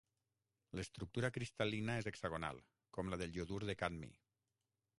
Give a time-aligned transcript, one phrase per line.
[0.77, 2.63] L'estructura cristal·lina és hexagonal,
[2.99, 4.11] com la del iodur de cadmi.